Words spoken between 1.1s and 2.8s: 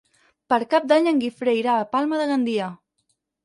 en Guifré irà a Palma de Gandia.